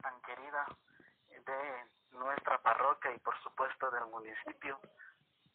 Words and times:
tan 0.00 0.20
querida 0.22 0.66
de 1.28 1.86
nuestra 2.12 2.62
parroquia 2.62 3.12
y 3.12 3.18
por 3.18 3.38
supuesto 3.42 3.90
del 3.90 4.06
municipio, 4.06 4.80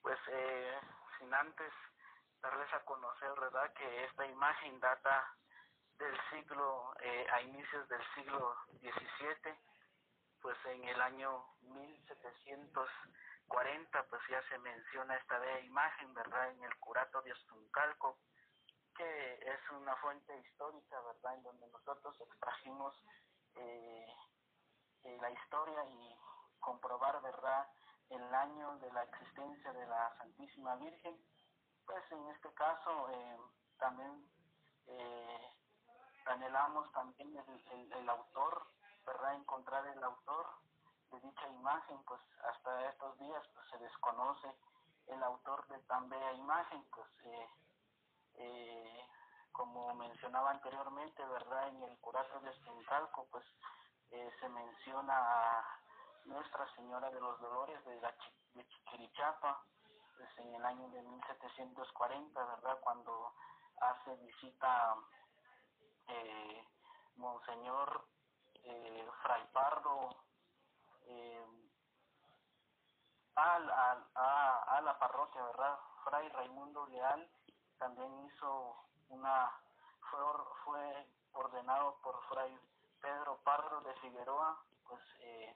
pues 0.01 0.19
eh, 0.29 0.79
sin 1.17 1.33
antes 1.33 1.73
darles 2.41 2.71
a 2.73 2.83
conocer, 2.85 3.31
¿verdad?, 3.39 3.73
que 3.73 4.05
esta 4.05 4.25
imagen 4.25 4.79
data 4.79 5.35
del 5.97 6.17
siglo, 6.29 6.93
eh, 7.01 7.27
a 7.31 7.41
inicios 7.41 7.89
del 7.89 8.01
siglo 8.13 8.55
XVII, 8.81 9.57
pues 10.41 10.57
en 10.65 10.83
el 10.85 11.01
año 11.01 11.43
1740, 11.61 14.03
pues 14.03 14.21
ya 14.29 14.47
se 14.49 14.59
menciona 14.59 15.15
esta 15.15 15.39
bella 15.39 15.61
imagen, 15.61 16.13
¿verdad?, 16.13 16.51
en 16.51 16.63
el 16.63 16.75
curato 16.77 17.23
de 17.23 17.31
Ostuncalco, 17.31 18.19
que 18.95 19.39
es 19.41 19.59
una 19.71 19.95
fuente 19.97 20.37
histórica, 20.39 21.01
¿verdad?, 21.01 21.33
en 21.35 21.43
donde 21.43 21.67
nosotros 21.67 22.15
extrajimos 22.21 22.95
eh, 23.55 24.07
eh, 25.05 25.17
la 25.21 25.31
historia 25.31 25.85
y 25.85 26.15
comprobar, 26.59 27.21
¿verdad?, 27.21 27.67
el 28.09 28.33
año 28.35 28.77
de 28.77 28.91
la 28.93 29.03
existencia 29.03 29.73
de 29.73 29.87
la 29.87 30.15
Santísima 30.17 30.75
Virgen, 30.75 31.17
pues 31.85 32.03
en 32.11 32.27
este 32.29 32.53
caso 32.53 33.09
eh, 33.09 33.37
también 33.79 34.29
eh, 34.87 35.49
anhelamos 36.25 36.91
también 36.91 37.35
el, 37.35 37.93
el, 37.93 38.09
autor, 38.09 38.67
¿verdad?, 39.05 39.35
encontrar 39.35 39.85
el 39.87 40.03
autor 40.03 40.45
de 41.11 41.19
dicha 41.19 41.47
imagen, 41.49 42.03
pues 42.05 42.21
hasta 42.43 42.89
estos 42.89 43.17
días 43.19 43.43
pues 43.53 43.67
se 43.69 43.77
desconoce 43.77 44.47
el 45.07 45.23
autor 45.23 45.67
de 45.67 45.79
tan 45.83 46.09
bella 46.09 46.33
imagen, 46.33 46.83
pues 46.91 47.07
eh, 47.25 47.49
eh, 48.37 49.07
como 49.51 49.93
mencionaba 49.95 50.51
anteriormente, 50.51 51.23
¿verdad? 51.25 51.69
En 51.69 51.83
el 51.83 51.97
curato 51.99 52.39
de 52.41 52.49
Estincalco, 52.49 53.27
pues 53.31 53.45
eh, 54.11 54.31
se 54.39 54.49
menciona 54.49 55.13
a 55.17 55.79
Nuestra 56.25 56.67
Señora 56.75 57.09
de 57.11 57.19
los 57.19 57.39
Dolores 57.39 57.83
de, 57.85 58.01
la, 58.01 58.13
de 58.53 58.67
Chiquirichapa, 58.67 59.63
pues 60.17 60.29
en 60.37 60.55
el 60.55 60.65
año 60.65 60.89
de 60.89 61.01
1740, 61.01 62.45
¿verdad? 62.45 62.79
Cuando 62.81 63.33
hace 63.79 64.15
visita 64.15 64.95
eh, 66.07 66.67
Monseñor 67.15 68.07
eh, 68.63 69.09
Fray 69.21 69.45
Pardo 69.53 70.09
eh, 71.07 71.45
al, 73.35 73.69
al, 73.69 74.07
a, 74.15 74.77
a 74.77 74.81
la 74.81 74.97
parroquia, 74.97 75.43
¿verdad? 75.43 75.79
Fray 76.03 76.29
Raimundo 76.29 76.85
Leal 76.87 77.29
también 77.77 78.25
hizo 78.25 78.75
una, 79.09 79.51
fue, 80.09 80.19
fue 80.63 81.07
ordenado 81.33 81.97
por 82.01 82.21
Fray 82.29 82.57
Pedro 83.05 83.39
Pardo 83.43 83.81
de 83.81 83.93
Figueroa, 83.97 84.65
pues 84.87 85.01
eh, 85.19 85.55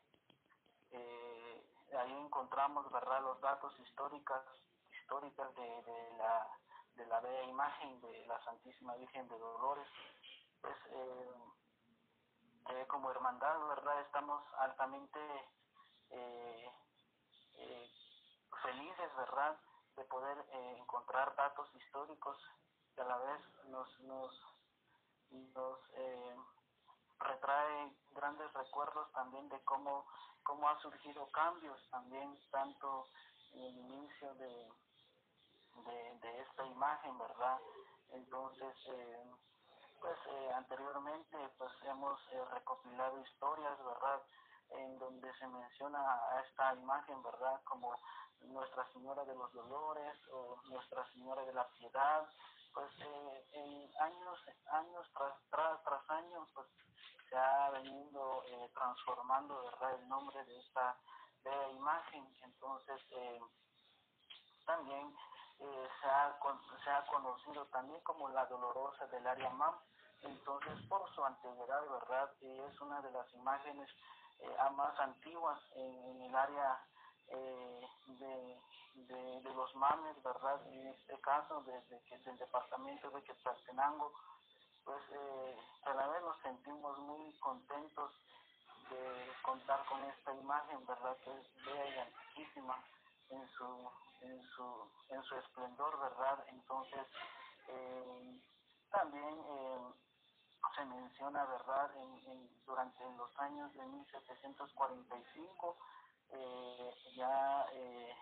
eh, 0.92 1.66
ahí 1.98 2.14
encontramos 2.14 2.92
verdad 2.92 3.24
los 3.24 3.42
datos 3.42 3.74
históricos 3.80 4.44
históricas 4.92 5.56
de, 5.56 5.82
de 5.82 6.18
la 6.18 6.48
de 6.94 7.08
la 7.08 7.20
bella 7.22 7.44
imagen 7.46 8.00
de 8.02 8.28
la 8.28 8.40
Santísima 8.44 8.96
Virgen 8.98 9.28
de 9.30 9.40
Dolores. 9.40 9.88
Pues 10.62 10.76
eh, 10.92 11.32
eh, 12.70 12.86
como 12.88 13.10
hermandad 13.10 13.68
verdad 13.68 14.00
estamos 14.02 14.44
altamente 14.60 15.20
felices 18.62 19.16
verdad 19.16 19.58
de 19.96 20.04
poder 20.06 20.38
encontrar 20.78 21.36
datos 21.36 21.74
históricos 21.76 22.38
que 22.94 23.02
a 23.02 23.06
la 23.06 23.18
vez 23.18 23.42
nos 23.70 24.00
nos 24.02 24.32
nos 25.32 25.80
retrae 27.20 27.94
grandes 28.12 28.52
recuerdos 28.54 29.12
también 29.14 29.48
de 29.50 29.60
cómo, 29.64 30.06
cómo 30.44 30.70
ha 30.70 30.80
surgido 30.82 31.28
cambios 31.32 31.80
también, 31.90 32.38
tanto 32.52 33.08
en 33.54 33.62
el 33.62 33.78
inicio 33.78 34.34
de, 34.36 34.72
de, 36.22 36.42
esta 36.42 36.66
imagen, 36.66 37.18
¿verdad? 37.18 37.60
Entonces, 38.12 38.76
eh, 38.88 39.32
pues 40.02 40.18
eh, 40.28 40.52
anteriormente 40.56 41.38
pues 41.58 41.72
hemos 41.84 42.20
eh, 42.32 42.46
recopilado 42.52 43.20
historias, 43.20 43.78
¿verdad? 43.84 44.22
En 44.72 45.00
donde 45.00 45.34
se 45.36 45.48
menciona 45.48 46.00
a 46.00 46.42
esta 46.42 46.74
imagen, 46.76 47.22
¿verdad? 47.24 47.62
Como 47.64 47.96
Nuestra 48.42 48.88
Señora 48.94 49.26
de 49.26 49.36
los 49.36 49.52
Dolores 49.54 50.18
o 50.32 50.62
Nuestra 50.70 51.06
Señora 51.12 51.44
de 51.44 51.54
la 51.54 51.68
Piedad, 51.70 52.28
pues 52.74 52.92
eh, 53.00 53.46
en 53.54 54.02
años 54.02 54.40
años 54.72 55.08
tras 55.14 55.34
tras 55.50 55.84
tras 55.84 56.10
años 56.12 56.48
pues 56.54 56.68
se 57.30 57.38
ha 57.38 57.70
venido 57.72 58.44
eh, 58.46 58.70
transformando 58.74 59.64
verdad 59.64 59.96
el 59.96 60.10
nombre 60.10 60.44
de 60.46 60.60
esta 60.60 60.98
bella 61.44 61.70
imagen. 61.72 62.28
Entonces 62.44 63.02
eh, 63.12 63.40
también 64.66 65.16
eh, 65.60 65.90
se 66.02 66.08
ha 66.08 66.38
se 66.84 66.90
ha 66.90 67.06
conocido 67.06 67.66
también 67.68 68.02
como 68.02 68.30
la 68.30 68.46
dolorosa 68.46 69.06
del 69.08 69.28
área 69.28 69.50
MAM 69.52 69.76
entonces 70.24 70.74
por 70.88 71.10
su 71.14 71.24
antigüedad 71.24 71.82
verdad 71.90 72.32
es 72.42 72.82
una 72.82 73.02
de 73.02 73.12
las 73.12 73.34
imágenes 73.34 73.90
eh, 74.40 74.56
más 74.76 74.98
antiguas 75.00 75.60
en, 75.76 76.22
el 76.22 76.36
área 76.36 76.80
eh, 77.28 77.88
de, 78.08 78.60
de, 78.96 79.42
de, 79.42 79.54
los 79.54 79.74
mames, 79.76 80.22
¿verdad? 80.24 80.66
En 80.68 80.88
este 80.88 81.20
caso, 81.22 81.62
desde 81.64 82.02
que 82.04 82.18
del 82.20 82.38
departamento 82.38 83.10
de 83.12 83.24
Quetzaltenango, 83.24 84.14
pues 84.90 85.04
eh, 85.12 85.56
a 85.86 85.94
vez 85.94 86.22
nos 86.24 86.42
sentimos 86.42 86.98
muy 86.98 87.32
contentos 87.38 88.12
de 88.90 89.32
contar 89.44 89.86
con 89.86 90.04
esta 90.04 90.34
imagen, 90.34 90.84
¿verdad? 90.88 91.16
Que 91.24 91.30
es 91.30 91.64
bella 91.64 91.86
y 91.86 92.00
antiquísima 92.00 92.84
en 93.30 93.48
su, 93.50 93.92
en 94.22 94.42
su, 94.50 94.90
en 95.10 95.24
su 95.26 95.36
esplendor, 95.36 96.00
¿verdad? 96.00 96.44
Entonces, 96.48 97.06
eh, 97.68 98.42
también 98.90 99.40
eh, 99.48 99.94
se 100.76 100.86
menciona, 100.86 101.46
¿verdad? 101.46 101.96
En, 101.96 102.32
en, 102.32 102.66
durante 102.66 103.04
los 103.16 103.40
años 103.42 103.72
de 103.76 103.86
1745, 103.86 105.78
eh, 106.32 106.96
ya 107.16 107.66
eh, 107.74 108.16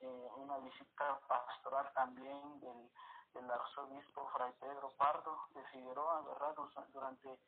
eh, 0.00 0.28
una 0.36 0.56
visita 0.60 1.20
pastoral 1.28 1.92
también 1.92 2.58
del, 2.60 2.90
del 3.36 3.50
arzobispo 3.50 4.28
Fray 4.34 4.52
Pedro 4.60 4.92
Pardo 4.96 5.36
de 5.54 5.62
Figueroa, 5.66 6.22
¿verdad? 6.22 6.54
Durante 6.92 7.38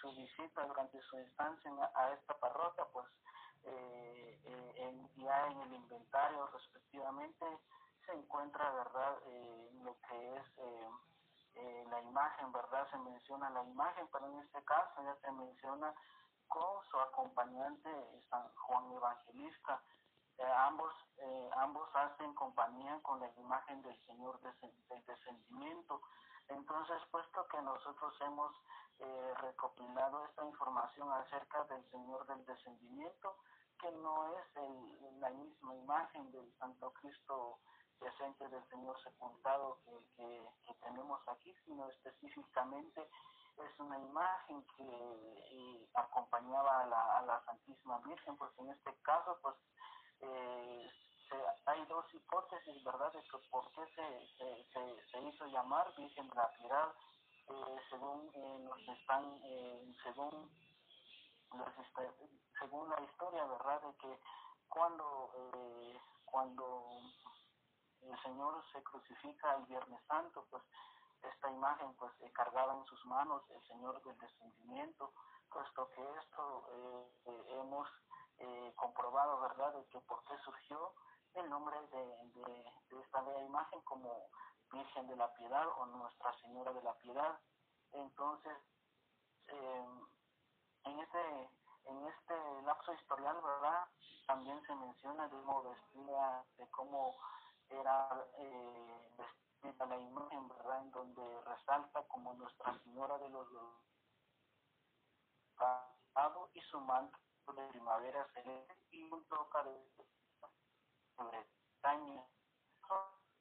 su 0.00 0.10
visita, 0.14 0.64
durante 0.64 1.00
su 1.02 1.18
estancia 1.18 1.70
a, 1.94 2.12
esta 2.12 2.34
parroquia, 2.38 2.84
pues 2.92 3.06
eh, 3.64 4.40
eh, 4.44 5.08
ya 5.16 5.46
en 5.48 5.60
el 5.60 5.74
inventario 5.74 6.46
respectivamente 6.48 7.46
se 8.06 8.12
encuentra, 8.12 8.70
¿verdad? 8.70 9.18
Eh, 9.26 9.70
lo 9.82 9.96
que 10.08 10.36
es 10.36 10.46
eh, 10.58 10.90
eh, 11.56 11.84
la 11.90 12.00
imagen, 12.00 12.52
¿verdad? 12.52 12.88
Se 12.90 12.98
menciona 12.98 13.50
la 13.50 13.64
imagen, 13.64 14.08
pero 14.12 14.26
en 14.26 14.38
este 14.40 14.62
caso 14.64 15.02
ya 15.02 15.16
se 15.16 15.32
menciona 15.32 15.92
con 16.48 16.84
su 16.84 16.98
acompañante 16.98 17.90
San 18.30 18.48
Juan 18.54 18.92
Evangelista. 18.92 19.82
Eh, 20.38 20.44
ambos, 20.44 20.92
eh, 21.18 21.50
ambos 21.56 21.88
hacen 21.94 22.34
compañía 22.34 23.00
con 23.02 23.20
la 23.20 23.30
imagen 23.36 23.80
del 23.82 23.98
Señor 24.06 24.38
del 24.40 25.04
Descendimiento. 25.06 26.02
Entonces, 26.48 26.96
puesto 27.10 27.46
que 27.48 27.60
nosotros 27.62 28.14
hemos 28.20 28.52
eh, 28.98 29.34
recopilado 29.40 30.24
esta 30.26 30.44
información 30.46 31.10
acerca 31.12 31.64
del 31.64 31.84
Señor 31.90 32.26
del 32.26 32.44
Descendimiento, 32.44 33.36
que 33.80 33.90
no 33.92 34.26
es 34.38 34.56
el, 34.56 35.20
la 35.20 35.30
misma 35.30 35.74
imagen 35.74 36.30
del 36.32 36.52
Santo 36.58 36.92
Cristo 36.92 37.58
presente 37.98 38.48
del 38.48 38.64
Señor 38.68 38.96
sepultado 39.02 39.78
que, 39.84 40.42
que, 40.64 40.74
tenemos 40.82 41.20
aquí, 41.28 41.54
sino 41.64 41.88
específicamente 41.88 43.08
es 43.56 43.80
una 43.80 43.98
imagen 43.98 44.64
que 44.76 44.84
eh, 44.84 45.88
acompañaba 45.94 46.82
a 46.82 46.86
la, 46.86 47.18
a 47.18 47.22
la 47.22 47.44
Santísima 47.44 47.98
Virgen, 48.00 48.36
pues 48.36 48.50
en 48.58 48.70
este 48.70 48.94
caso, 49.02 49.38
pues 49.42 49.56
eh, 50.20 50.90
se, 51.28 51.36
hay 51.70 51.84
dos 51.86 52.04
hipótesis, 52.14 52.84
¿verdad?, 52.84 53.12
de 53.12 53.22
que 53.22 53.38
por 53.50 53.70
qué 53.72 53.86
se, 53.94 54.26
se, 54.38 55.10
se, 55.10 55.20
hizo 55.22 55.46
llamar 55.46 55.92
Virgen 55.96 56.28
de 56.28 56.34
la 56.34 56.50
Piedad, 56.52 56.92
eh, 57.48 57.76
según 57.90 58.30
eh, 58.34 58.58
nos 58.60 58.88
están, 58.98 59.40
eh, 59.44 59.94
según, 60.02 60.50
los, 61.52 61.78
este, 61.78 62.10
según 62.58 62.90
la 62.90 63.00
historia, 63.02 63.44
¿verdad?, 63.44 63.82
de 63.82 63.96
que 63.98 64.20
cuando, 64.68 65.32
eh, 65.54 66.00
cuando 66.24 67.00
el 68.02 68.22
Señor 68.22 68.62
se 68.72 68.82
crucifica 68.82 69.56
el 69.56 69.66
Viernes 69.66 70.00
Santo, 70.06 70.46
pues 70.50 70.62
esta 71.22 71.50
imagen 71.50 71.94
pues 71.96 72.12
cargaba 72.32 72.74
en 72.74 72.84
sus 72.84 73.04
manos 73.06 73.42
el 73.50 73.62
Señor 73.66 74.02
del 74.04 74.18
descendimiento, 74.18 75.12
puesto 75.50 75.88
que 75.90 76.02
esto 76.20 76.68
eh, 76.72 77.44
hemos 77.48 77.88
eh, 78.38 78.72
comprobado, 78.76 79.40
¿verdad?, 79.40 79.72
de 79.74 79.86
que 79.88 80.00
por 80.00 80.22
qué 80.24 80.36
surgió 80.44 80.92
el 81.34 81.48
nombre 81.50 81.76
de, 81.88 82.30
de, 82.34 83.00
esta 83.02 83.20
bella 83.22 83.42
imagen 83.42 83.80
como 83.82 84.28
Virgen 84.72 85.06
de 85.06 85.16
la 85.16 85.32
Piedad 85.34 85.66
o 85.78 85.86
Nuestra 85.86 86.32
Señora 86.40 86.72
de 86.72 86.82
la 86.82 86.94
Piedad. 86.94 87.38
Entonces, 87.92 88.56
eh, 89.48 89.86
en, 90.84 90.98
este, 90.98 91.50
en 91.84 92.06
este 92.06 92.62
lapso 92.62 92.92
historial, 92.94 93.36
¿verdad? 93.42 93.88
También 94.26 94.60
se 94.66 94.74
menciona 94.74 95.28
de 95.28 95.36
cómo 95.36 95.62
vestía, 95.62 96.44
de 96.56 96.70
cómo 96.70 97.16
era 97.68 98.26
eh, 98.38 99.10
vestida 99.16 99.86
la 99.86 99.98
imagen, 99.98 100.48
¿verdad? 100.48 100.82
En 100.82 100.90
donde 100.90 101.40
resalta 101.42 102.02
como 102.08 102.34
Nuestra 102.34 102.72
Señora 102.82 103.18
de 103.18 103.28
los 103.28 103.46
y 106.54 106.60
su 106.60 106.80
manto 106.80 107.18
de 107.52 107.68
primavera 107.68 108.26
celeste 108.34 108.76
y 108.90 109.02
un 109.10 109.24
toca 109.28 109.62
de 109.62 109.74
Bretaña. 111.16 112.24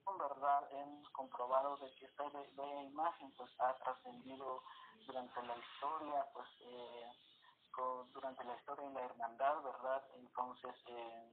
Son 0.04 0.18
verdad, 0.18 0.68
hemos 0.72 1.10
comprobado 1.10 1.78
de 1.78 1.94
que 1.96 2.06
esta 2.06 2.24
bella 2.30 2.84
imagen 2.84 3.34
pues 3.36 3.52
ha 3.60 3.74
trascendido 3.78 4.64
durante 5.08 5.42
la 5.44 5.58
historia, 5.58 6.26
pues 6.34 6.48
eh, 6.62 7.12
durante 8.14 8.44
la 8.44 8.56
historia 8.56 8.88
de 8.88 8.94
la 8.94 9.06
hermandad, 9.06 9.62
¿verdad? 9.64 10.04
Entonces, 10.16 10.76
eh, 10.88 11.32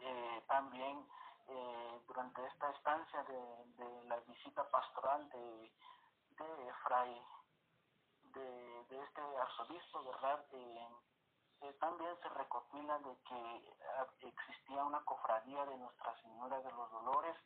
eh, 0.00 0.44
también 0.48 1.06
eh, 1.48 2.00
durante 2.06 2.46
esta 2.46 2.70
estancia 2.70 3.22
de, 3.24 4.04
la 4.04 4.20
visita 4.20 4.68
pastoral 4.70 5.28
de, 5.30 5.72
de 6.38 6.72
Fray, 6.84 7.22
de, 8.22 8.84
de 8.84 9.02
este 9.02 9.20
arzobispo, 9.20 10.04
¿verdad? 10.04 10.46
También 11.80 12.16
se 12.22 12.28
recopila 12.28 12.98
de 12.98 13.16
que 13.28 13.76
ah, 13.98 14.06
existía 14.20 14.84
una 14.84 15.04
cofradía 15.04 15.64
de 15.66 15.76
Nuestra 15.78 16.14
Señora 16.22 16.60
de 16.60 16.72
los 16.72 16.90
Dolores, 16.90 17.36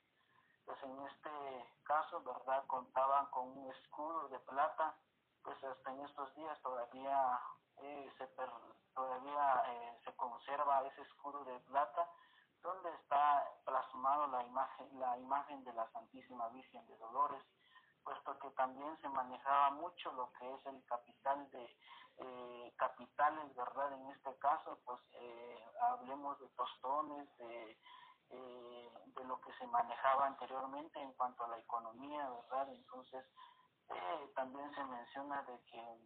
pues 0.64 0.82
en 0.82 1.06
este 1.06 1.74
caso, 1.84 2.22
¿verdad? 2.22 2.64
Contaban 2.66 3.26
con 3.26 3.48
un 3.48 3.70
escudo 3.72 4.28
de 4.28 4.38
plata, 4.40 4.96
pues 5.42 5.62
hasta 5.64 5.92
en 5.92 6.00
estos 6.00 6.34
días 6.34 6.60
todavía 6.62 7.40
eh, 7.78 8.12
se 8.18 8.28
todavía 8.94 9.62
eh, 9.66 10.00
se 10.04 10.14
conserva 10.16 10.86
ese 10.86 11.02
escudo 11.02 11.44
de 11.44 11.58
plata 11.60 12.08
donde 12.62 12.90
está 12.96 13.48
plasmado 13.64 14.26
la 14.26 14.42
imagen 14.44 15.00
la 15.00 15.16
imagen 15.18 15.64
de 15.64 15.72
la 15.72 15.90
Santísima 15.92 16.48
Virgen 16.48 16.86
de 16.86 16.96
Dolores 16.98 17.42
puesto 18.04 18.38
que 18.38 18.50
también 18.50 19.00
se 19.00 19.08
manejaba 19.08 19.70
mucho 19.70 20.12
lo 20.12 20.30
que 20.32 20.54
es 20.54 20.66
el 20.66 20.84
capital 20.84 21.50
de 21.50 21.64
eh, 21.64 21.76
capitales 23.00 23.54
verdad 23.54 23.92
en 23.92 24.10
este 24.10 24.36
caso 24.38 24.78
pues 24.84 25.00
hablemos 25.80 26.38
de 26.40 26.48
tostones 26.48 27.28
de 27.38 27.78
de 28.30 29.24
lo 29.24 29.40
que 29.40 29.52
se 29.54 29.66
manejaba 29.66 30.26
anteriormente 30.26 31.00
en 31.00 31.12
cuanto 31.14 31.44
a 31.44 31.48
la 31.48 31.58
economía 31.58 32.28
verdad 32.28 32.68
entonces 32.68 33.24
también 34.34 34.72
se 34.74 34.84
menciona 34.84 35.42
de 35.42 35.58
que 35.64 35.98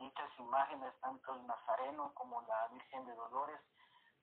dichas 0.00 0.30
imágenes, 0.38 0.98
tanto 1.00 1.34
el 1.34 1.46
Nazareno 1.46 2.12
como 2.14 2.40
la 2.42 2.68
Virgen 2.68 3.04
de 3.06 3.14
Dolores, 3.14 3.60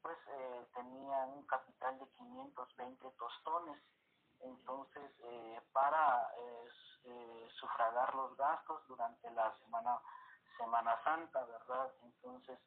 pues 0.02 0.18
eh, 0.28 0.68
tenían 0.74 1.30
un 1.30 1.46
capital 1.46 2.00
de 2.00 2.08
520 2.10 3.12
tostones. 3.12 3.82
Entonces, 4.40 5.12
eh, 5.20 5.62
para 5.72 6.28
eh, 6.38 7.48
sufragar 7.60 8.14
los 8.16 8.36
gastos 8.38 8.86
durante 8.88 9.30
la 9.32 9.56
Semana, 9.60 10.00
semana 10.58 10.96
Santa, 11.04 11.44
¿verdad? 11.46 11.92
Entonces, 12.04 12.60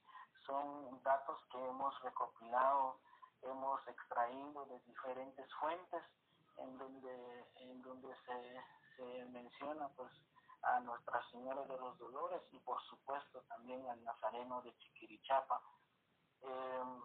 son 0.47 1.03
datos 1.03 1.41
que 1.51 1.59
hemos 1.59 2.01
recopilado, 2.03 2.99
hemos 3.43 3.87
extraído 3.89 4.65
de 4.67 4.81
diferentes 4.81 5.53
fuentes 5.55 6.03
en 6.59 6.79
donde, 6.79 7.45
en 7.57 7.83
donde 7.83 8.09
se, 8.27 8.65
se 8.97 9.25
menciona, 9.27 9.89
pues, 9.97 10.11
a 10.63 10.81
Nuestra 10.81 11.23
Señora 11.31 11.63
de 11.63 11.79
los 11.79 11.99
Dolores 11.99 12.43
y 12.53 12.59
por 12.59 12.81
supuesto 12.83 13.43
también 13.49 13.87
al 13.89 14.03
Nazareno 14.05 14.61
de 14.63 14.77
Chiquirichapa. 14.79 15.61
Em, 16.43 17.01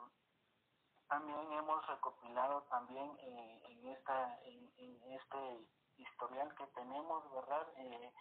también 1.08 1.52
hemos 1.54 1.86
recopilado 1.88 2.64
también 2.64 3.16
eh, 3.20 3.62
en, 3.70 3.88
esta, 3.90 4.40
en, 4.44 5.14
este 5.14 5.68
historial 5.98 6.54
que 6.56 6.68
tenemos, 6.68 7.32
¿verdad? 7.32 7.68
Eh, 7.78 8.14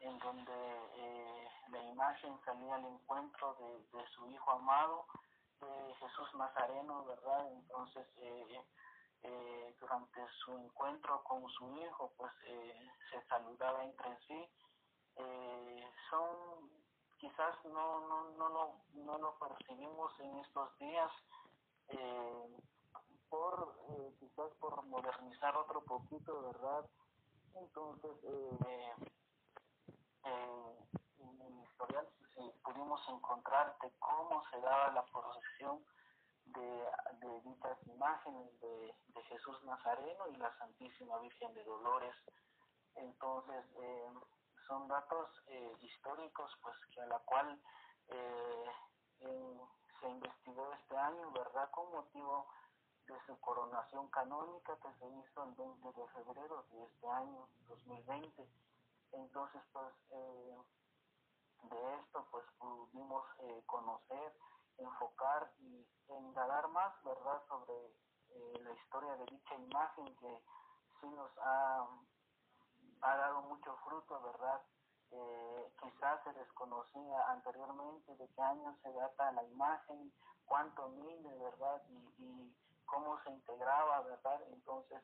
en 0.00 0.18
donde 0.18 0.52
eh, 0.94 1.48
la 1.70 1.82
imagen 1.82 2.38
salía 2.44 2.74
al 2.74 2.84
encuentro 2.84 3.54
de, 3.54 3.98
de, 3.98 4.06
su 4.08 4.26
hijo 4.30 4.50
amado, 4.52 5.06
de 5.60 5.94
Jesús 5.94 6.34
Nazareno, 6.34 7.04
¿verdad? 7.04 7.52
Entonces, 7.52 8.06
durante 9.78 10.20
su 10.44 10.56
encuentro 10.58 11.22
con 11.24 11.46
su 11.50 11.76
hijo, 11.76 12.12
pues 12.16 12.32
se 13.10 13.22
saludaba 13.28 13.84
entre 13.84 14.16
sí 14.26 14.48
eh, 15.16 15.84
son 16.08 16.70
quizás 17.18 17.54
no, 17.64 18.08
no, 18.08 18.30
no, 18.30 18.48
lo, 18.48 18.74
no 18.94 19.18
lo 19.18 19.38
percibimos 19.38 20.12
en 20.20 20.38
estos 20.38 20.78
días 20.78 21.10
eh, 21.88 22.56
por 23.28 23.76
eh, 23.90 24.14
quizás 24.18 24.50
por 24.58 24.82
modernizar 24.86 25.54
otro 25.56 25.82
poquito 25.82 26.42
verdad 26.42 26.88
entonces 27.54 28.10
eh, 28.24 28.94
eh, 30.24 30.88
en 31.18 31.40
el 31.40 31.62
historial 31.62 32.08
si 32.34 32.40
pudimos 32.62 33.00
encontrar 33.08 33.76
de 33.82 33.92
cómo 33.98 34.42
se 34.50 34.60
daba 34.60 34.92
la 34.92 35.04
procesión 35.06 35.84
de, 36.46 36.84
de 37.20 37.40
dichas 37.42 37.78
imágenes 37.86 38.60
de, 38.60 38.94
de 39.08 39.22
Jesús 39.22 39.62
Nazareno 39.64 40.28
y 40.28 40.36
la 40.36 40.56
Santísima 40.58 41.18
Virgen 41.18 41.54
de 41.54 41.64
Dolores 41.64 42.14
entonces 42.96 43.64
eh, 43.76 44.12
son 44.66 44.88
datos 44.88 45.28
eh, 45.48 45.76
históricos 45.80 46.50
pues 46.62 46.76
que 46.92 47.00
a 47.00 47.06
la 47.06 47.18
cual 47.20 47.60
eh, 48.08 48.64
se 50.00 50.08
investigó 50.08 50.72
este 50.74 50.96
año, 50.96 51.30
¿verdad? 51.32 51.70
Con 51.70 51.90
motivo 51.92 52.46
de 53.06 53.14
su 53.26 53.38
coronación 53.40 54.08
canónica 54.08 54.76
que 54.76 54.92
se 54.98 55.06
hizo 55.08 55.44
el 55.44 55.54
20 55.54 55.92
de 55.92 56.08
febrero 56.08 56.64
de 56.70 56.84
este 56.84 57.08
año 57.08 57.48
2020. 57.68 58.48
Entonces, 59.12 59.62
pues, 59.72 59.94
eh, 60.10 60.58
de 61.62 61.94
esto, 61.96 62.26
pues, 62.30 62.44
pudimos 62.58 63.24
conocer, 63.66 64.32
enfocar 64.78 65.52
y 65.60 65.86
indagar 66.08 66.68
más, 66.68 66.92
¿verdad?, 67.04 67.42
sobre 67.48 67.74
la 68.62 68.72
historia 68.72 69.16
de 69.16 69.26
dicha 69.26 69.54
imagen 69.56 70.16
que 70.16 70.42
sí 71.00 71.06
nos 71.08 71.30
ha 71.38 71.86
ha 73.02 73.16
dado 73.16 73.42
mucho 73.42 73.76
fruto, 73.84 74.20
¿verdad? 74.20 74.60
Eh, 75.12 75.72
quizás 75.80 76.22
se 76.22 76.32
desconocía 76.32 77.30
anteriormente 77.30 78.14
de 78.16 78.28
qué 78.28 78.42
año 78.42 78.76
se 78.82 78.92
data 78.92 79.32
la 79.32 79.42
imagen, 79.44 80.12
cuánto 80.44 80.88
mide, 80.88 81.38
¿verdad? 81.38 81.82
Y, 81.88 82.24
y 82.24 82.56
cómo 82.86 83.18
se 83.22 83.30
integraba, 83.30 84.02
¿verdad? 84.02 84.42
Entonces, 84.52 85.02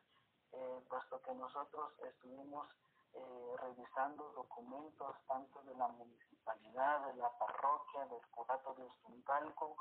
eh, 0.53 0.81
puesto 0.89 1.21
que 1.23 1.35
nosotros 1.35 1.93
estuvimos 2.01 2.69
eh, 3.17 3.57
revisando 3.61 4.33
documentos 4.33 5.17
tanto 5.27 5.63
de 5.63 5.75
la 5.75 5.89
municipalidad, 5.89 7.07
de 7.07 7.15
la 7.15 7.31
parroquia, 7.39 8.07
del 8.07 8.27
curato 8.31 8.75
de 8.75 8.85
Ostuncalco 8.85 9.77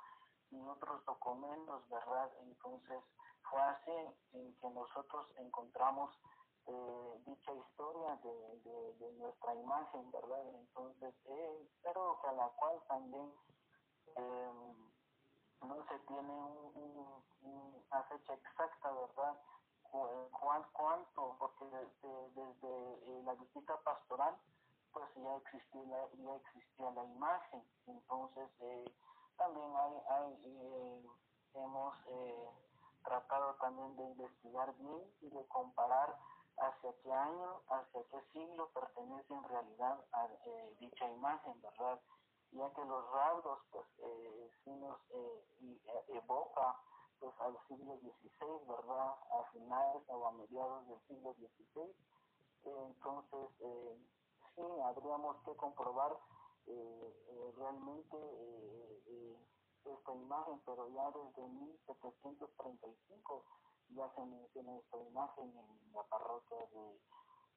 y 0.52 0.62
otros 0.62 1.04
documentos, 1.06 1.88
¿verdad? 1.90 2.32
Entonces, 2.42 3.04
fue 3.50 3.62
así 3.62 3.92
en 4.34 4.56
que 4.56 4.70
nosotros 4.70 5.28
encontramos 5.38 6.12
eh, 6.68 7.22
dicha 7.26 7.54
historia 7.54 8.20
de, 8.24 9.12
nuestra 9.20 9.56
imagen, 9.56 10.12
¿verdad? 10.12 10.48
Entonces, 10.56 11.14
eh, 11.26 11.70
pero 11.84 12.20
a 12.28 12.32
la 12.34 12.48
cual 12.50 12.82
también 12.88 13.32
eh, 14.16 14.52
no 15.62 15.86
se 15.88 16.00
tiene 16.08 16.32
un, 16.32 17.24
una 17.42 18.04
fecha 18.04 18.34
exacta, 18.34 18.92
¿verdad? 18.92 19.38
¿Cuánto? 20.74 21.36
Porque 21.40 21.66
desde, 21.66 22.30
desde 22.36 23.24
la 23.24 23.34
visita 23.34 23.78
pastoral, 23.84 24.36
pues 24.92 25.06
ya 25.16 25.36
existía 25.38 25.84
la, 25.84 26.08
ya 26.18 26.36
existía 26.36 26.92
la 26.92 27.04
imagen. 27.04 27.64
Entonces, 27.88 28.50
también 29.38 29.72
hay, 29.76 29.94
hay 30.10 31.10
hemos 31.56 31.96
tratado 33.04 33.56
también 33.56 33.96
de 33.96 34.04
investigar 34.04 34.74
bien 34.78 35.02
y 35.22 35.30
de 35.30 35.46
comparar 35.48 36.16
hacia 36.58 36.94
qué 37.04 37.12
año, 37.12 37.62
hacia 37.70 38.02
qué 38.12 38.22
siglo 38.34 38.70
pertenece 38.74 39.34
en 39.34 39.44
realidad 39.44 40.00
eh, 40.46 40.76
dicha 40.80 41.10
imagen, 41.10 41.62
¿verdad? 41.62 42.00
Ya 42.52 42.70
que 42.74 42.86
los 42.86 43.12
rasgos, 43.12 43.60
pues, 43.72 43.86
eh, 44.00 44.52
sí 44.64 44.72
nos 44.72 44.98
eh, 45.12 45.44
eh 45.62 46.06
evoca, 46.10 46.80
pues, 47.20 47.34
al 47.40 47.58
siglo 47.68 47.98
XVI, 47.98 48.68
¿verdad? 48.68 49.16
A 49.32 49.44
finales 49.52 50.04
o 50.08 50.28
a 50.28 50.32
mediados 50.34 50.88
del 50.88 51.00
siglo 51.08 51.34
XVI. 51.34 51.96
entonces, 52.66 53.50
sí, 54.56 54.62
habríamos 54.84 55.38
que 55.44 55.56
comprobar 55.56 56.18
realmente 57.58 58.18
esta 59.86 60.14
imagen, 60.14 60.60
pero 60.66 60.90
ya 60.90 61.12
desde 61.12 61.48
1735 61.48 63.46
ya 63.90 64.10
se 64.16 64.26
menciona 64.26 64.78
esta 64.78 64.98
imagen 64.98 65.58
en 65.58 65.94
la 65.94 66.04
parroquia 66.04 66.58
de, 66.74 67.00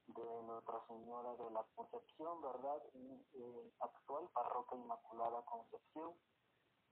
de 0.09 0.43
Nuestra 0.43 0.87
Señora 0.87 1.35
de 1.37 1.51
la 1.51 1.65
Concepción, 1.75 2.43
¿verdad? 2.43 2.83
Eh, 2.95 3.73
actual 3.81 4.29
parroquia 4.35 4.79
Inmaculada 4.79 5.43
Concepción. 5.43 6.13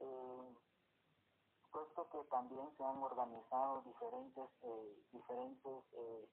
Eh, 0.00 0.54
puesto 1.76 2.09
que 2.09 2.25
también 2.30 2.66
se 2.78 2.83
han 2.83 3.02
organizado 3.02 3.83
diferentes, 3.83 4.49
eh, 4.62 4.97
diferentes 5.12 5.85
eh, 5.92 6.28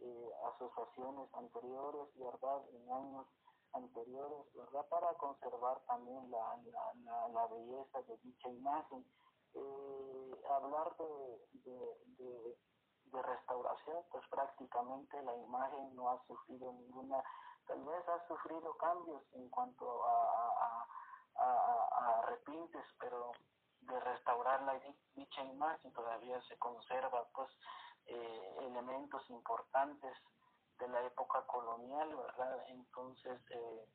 eh, 0.00 0.30
asociaciones 0.54 1.28
anteriores, 1.34 2.08
¿verdad? 2.16 2.62
En 2.72 2.90
años 2.90 3.26
anteriores, 3.74 4.46
¿verdad? 4.54 4.88
Para 4.88 5.12
conservar 5.14 5.78
también 5.86 6.30
la, 6.30 6.56
la, 7.04 7.28
la, 7.28 7.46
belleza 7.48 8.00
de 8.08 8.16
dicha 8.24 8.48
imagen. 8.48 9.04
hablar 10.56 10.96
de, 10.96 11.38
de, 11.68 12.56
de, 13.12 13.22
restauración, 13.22 14.04
pues 14.10 14.24
prácticamente 14.30 15.22
la 15.22 15.36
imagen 15.36 15.94
no 15.96 16.08
ha 16.08 16.26
sufrido 16.26 16.72
ninguna, 16.72 17.22
tal 17.66 17.84
vez 17.84 18.08
ha 18.08 18.26
sufrido 18.26 18.74
cambios 18.78 19.22
en 19.32 19.48
cuanto 19.50 19.84
a, 20.04 20.86
a, 21.36 21.48
a 22.00 22.22
repintes, 22.22 22.84
pero 22.98 23.32
de 23.88 24.00
restaurar 24.00 24.62
la 24.62 24.78
dicha 25.14 25.42
imagen 25.42 25.92
todavía 25.92 26.40
se 26.42 26.56
conserva 26.58 27.26
pues 27.34 27.48
eh, 28.06 28.56
elementos 28.60 29.28
importantes 29.30 30.16
de 30.78 30.88
la 30.88 31.02
época 31.04 31.44
colonial 31.46 32.14
verdad 32.14 32.64
entonces 32.68 33.40
eh, 33.50 33.86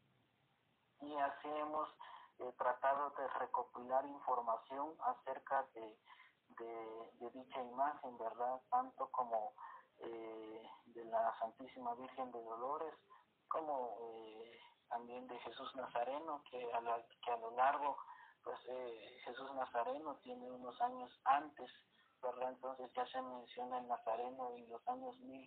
y 1.02 1.16
así 1.16 1.48
hemos 1.48 1.90
eh, 2.40 2.52
tratado 2.58 3.12
de 3.12 3.28
recopilar 3.40 4.06
información 4.06 4.96
acerca 5.06 5.66
de, 5.74 5.98
de, 6.50 7.30
dicha 7.32 7.62
imagen 7.62 8.18
verdad 8.18 8.62
tanto 8.70 9.10
como 9.12 9.54
de 9.98 11.06
la 11.06 11.34
Santísima 11.40 11.94
Virgen 11.96 12.32
de 12.32 12.44
Dolores 12.44 12.94
como 13.48 13.98
también 14.90 15.28
de 15.28 15.40
Jesús 15.40 15.74
Nazareno 15.76 16.44
que 16.50 16.74
a, 16.74 16.82
la, 16.82 17.02
que 17.24 17.32
a 17.32 17.38
lo 17.38 17.52
largo 17.52 17.98
pues 18.44 18.60
eh, 18.68 19.20
Jesús 19.26 19.54
Nazareno 19.56 20.16
tiene 20.18 20.52
unos 20.52 20.80
años 20.82 21.10
antes, 21.26 21.72
¿verdad? 22.22 22.52
Entonces 22.52 22.92
ya 22.96 23.06
se 23.08 23.22
menciona 23.22 23.80
el 23.80 23.88
Nazareno 23.88 24.52
en 24.56 24.70
los 24.70 24.88
años 24.88 25.18
mil 25.22 25.42